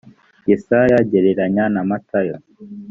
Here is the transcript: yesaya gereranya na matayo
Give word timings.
yesaya 0.49 0.97
gereranya 1.11 1.65
na 1.73 1.81
matayo 1.89 2.35